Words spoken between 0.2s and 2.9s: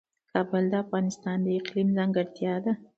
کابل د افغانستان د اقلیم ځانګړتیا ده.